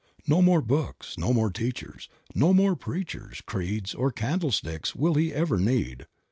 [0.25, 5.59] No more books, no more teachers, no more preachers, creeds or candlesticks will he ever
[5.59, 6.07] need.